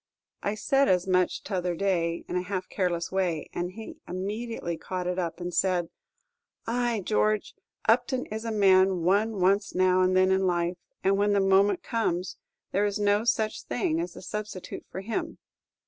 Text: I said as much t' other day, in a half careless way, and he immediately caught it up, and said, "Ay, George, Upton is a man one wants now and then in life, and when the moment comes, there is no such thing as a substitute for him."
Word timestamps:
I 0.41 0.55
said 0.55 0.87
as 0.89 1.05
much 1.05 1.43
t' 1.43 1.53
other 1.53 1.75
day, 1.75 2.25
in 2.27 2.35
a 2.35 2.41
half 2.41 2.67
careless 2.69 3.11
way, 3.11 3.51
and 3.53 3.73
he 3.73 3.97
immediately 4.07 4.75
caught 4.75 5.05
it 5.05 5.19
up, 5.19 5.39
and 5.39 5.53
said, 5.53 5.89
"Ay, 6.65 7.03
George, 7.05 7.53
Upton 7.87 8.25
is 8.25 8.43
a 8.43 8.51
man 8.51 9.03
one 9.03 9.39
wants 9.39 9.75
now 9.75 10.01
and 10.01 10.17
then 10.17 10.31
in 10.31 10.47
life, 10.47 10.77
and 11.03 11.17
when 11.17 11.33
the 11.33 11.39
moment 11.39 11.83
comes, 11.83 12.37
there 12.71 12.83
is 12.87 12.97
no 12.97 13.23
such 13.25 13.61
thing 13.61 13.99
as 14.01 14.15
a 14.15 14.23
substitute 14.23 14.87
for 14.89 15.01
him." 15.01 15.37